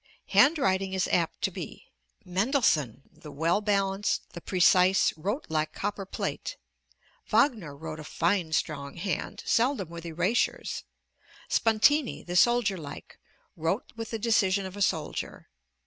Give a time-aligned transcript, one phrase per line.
[0.29, 1.85] Handwriting is apt to be.
[2.25, 6.57] Mendelssohn, the well balanced, the precise, wrote like copper plate.
[7.29, 10.85] Wagner wrote a fine strong hand, seldom with erasures.
[11.49, 13.19] Spontini, the soldier like,
[13.55, 15.49] wrote with the decision of a soldier.